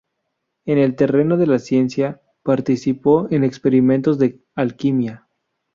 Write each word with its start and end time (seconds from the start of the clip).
En 0.65 0.79
el 0.79 0.95
terreno 0.95 1.37
de 1.37 1.45
las 1.45 1.63
ciencias, 1.65 2.19
participó 2.41 3.27
en 3.29 3.43
experimentos 3.43 4.17
de 4.17 4.41
alquimia. 4.55 5.27